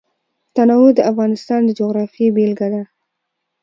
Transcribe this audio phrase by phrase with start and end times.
[0.55, 2.83] تنوع د افغانستان د جغرافیې بېلګه ده.